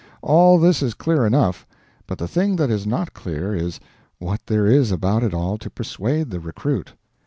All 0.23 0.57
this 0.59 0.81
is 0.81 0.95
clear 0.95 1.27
enough; 1.27 1.67
but 2.07 2.17
the 2.17 2.27
thing 2.27 2.55
that 2.55 2.71
is 2.71 2.87
not 2.87 3.13
clear 3.13 3.53
is, 3.53 3.79
what 4.17 4.41
there 4.47 4.65
is 4.65 4.91
about 4.91 5.21
it 5.21 5.31
all 5.31 5.59
to 5.59 5.69
persuade 5.69 6.31
the 6.31 6.39
recruit. 6.39 6.93